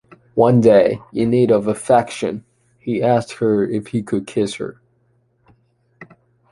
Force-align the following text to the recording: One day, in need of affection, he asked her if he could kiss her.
One 0.33 0.61
day, 0.61 0.99
in 1.13 1.29
need 1.29 1.51
of 1.51 1.67
affection, 1.67 2.43
he 2.79 3.03
asked 3.03 3.33
her 3.33 3.63
if 3.63 3.89
he 3.89 4.01
could 4.01 4.25
kiss 4.25 4.55
her. 4.55 4.81